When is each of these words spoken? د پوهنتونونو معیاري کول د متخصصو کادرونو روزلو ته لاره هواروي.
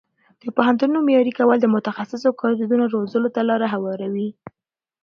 د 0.41 0.43
پوهنتونونو 0.55 1.05
معیاري 1.07 1.33
کول 1.39 1.57
د 1.61 1.67
متخصصو 1.75 2.29
کادرونو 2.41 2.85
روزلو 2.95 3.29
ته 3.35 3.41
لاره 3.49 3.67
هواروي. 3.73 4.29